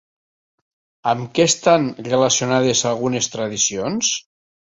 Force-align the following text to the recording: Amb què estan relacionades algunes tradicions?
Amb 1.11 1.29
què 1.39 1.45
estan 1.49 1.85
relacionades 2.07 2.83
algunes 2.93 3.31
tradicions? 3.37 4.11